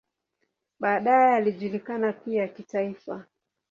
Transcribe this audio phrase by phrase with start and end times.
[0.79, 3.25] Baadaye alijulikana pia kitaifa.